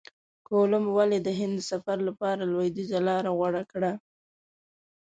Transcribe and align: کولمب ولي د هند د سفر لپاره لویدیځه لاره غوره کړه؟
کولمب 0.47 0.85
ولي 0.97 1.19
د 1.23 1.29
هند 1.39 1.53
د 1.61 1.67
سفر 1.71 1.97
لپاره 2.07 2.41
لویدیځه 2.51 2.99
لاره 3.07 3.31
غوره 3.37 3.63
کړه؟ 3.71 3.91